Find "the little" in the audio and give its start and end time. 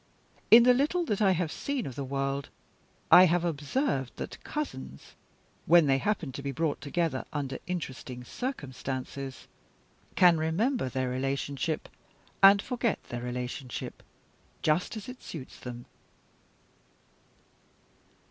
0.63-1.05